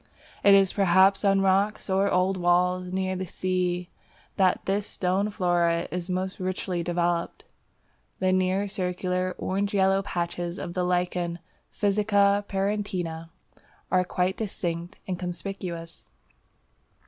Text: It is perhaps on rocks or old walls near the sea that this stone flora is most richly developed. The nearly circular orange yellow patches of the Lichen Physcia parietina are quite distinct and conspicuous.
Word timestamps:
It 0.43 0.55
is 0.55 0.73
perhaps 0.73 1.23
on 1.23 1.41
rocks 1.41 1.87
or 1.87 2.09
old 2.09 2.35
walls 2.35 2.91
near 2.91 3.15
the 3.15 3.27
sea 3.27 3.91
that 4.35 4.65
this 4.65 4.87
stone 4.87 5.29
flora 5.29 5.87
is 5.91 6.09
most 6.09 6.39
richly 6.39 6.81
developed. 6.81 7.43
The 8.17 8.31
nearly 8.33 8.67
circular 8.67 9.35
orange 9.37 9.75
yellow 9.75 10.01
patches 10.01 10.57
of 10.57 10.73
the 10.73 10.83
Lichen 10.83 11.37
Physcia 11.71 12.43
parietina 12.47 13.29
are 13.91 14.03
quite 14.03 14.35
distinct 14.37 14.97
and 15.07 15.19
conspicuous. 15.19 16.09